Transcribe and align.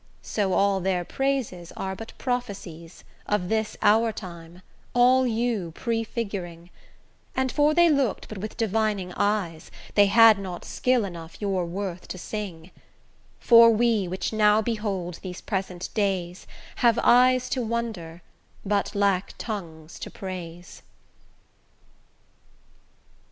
So 0.23 0.53
all 0.53 0.79
their 0.79 1.05
praises 1.05 1.71
are 1.77 1.95
but 1.95 2.17
prophecies 2.17 3.03
Of 3.27 3.49
this 3.49 3.77
our 3.83 4.11
time, 4.11 4.63
all 4.95 5.27
you 5.27 5.73
prefiguring; 5.75 6.71
And 7.35 7.51
for 7.51 7.75
they 7.75 7.87
looked 7.87 8.27
but 8.27 8.39
with 8.39 8.57
divining 8.57 9.13
eyes, 9.15 9.69
They 9.93 10.07
had 10.07 10.39
not 10.39 10.65
skill 10.65 11.05
enough 11.05 11.39
your 11.39 11.67
worth 11.67 12.07
to 12.07 12.17
sing: 12.17 12.71
For 13.39 13.69
we, 13.69 14.07
which 14.07 14.33
now 14.33 14.59
behold 14.59 15.19
these 15.21 15.39
present 15.39 15.89
days, 15.93 16.47
Have 16.77 16.97
eyes 17.03 17.47
to 17.51 17.61
wonder, 17.61 18.23
but 18.65 18.95
lack 18.95 19.35
tongues 19.37 19.99
to 19.99 20.09
praise. 20.09 20.81